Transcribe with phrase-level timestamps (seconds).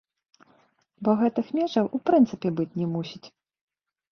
[1.07, 3.25] Бо гэтых межаў у прынцыпе быць не мусіць.